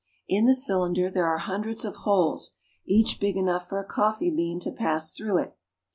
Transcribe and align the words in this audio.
In 0.27 0.45
the 0.45 0.55
cylinder 0.55 1.11
there 1.11 1.27
are 1.27 1.37
hundreds 1.37 1.85
of 1.85 1.97
holes, 1.97 2.53
each 2.87 3.19
big 3.19 3.37
enough 3.37 3.69
for 3.69 3.79
a 3.79 3.85
coffee 3.87 4.31
bean 4.31 4.59
to 4.61 4.71
pass 4.71 5.13
through 5.13 5.37
it. 5.37 5.55